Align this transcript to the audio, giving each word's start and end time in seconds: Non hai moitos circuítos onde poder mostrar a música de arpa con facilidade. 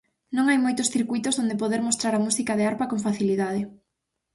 Non 0.35 0.45
hai 0.47 0.57
moitos 0.65 0.91
circuítos 0.95 1.39
onde 1.41 1.59
poder 1.61 1.81
mostrar 1.87 2.13
a 2.15 2.23
música 2.25 2.53
de 2.59 2.67
arpa 2.71 2.89
con 2.91 2.99
facilidade. 3.07 3.61